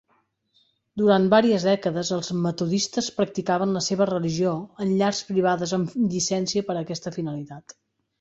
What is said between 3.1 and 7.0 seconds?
practicaven la seva religió en llars privades amb llicència per a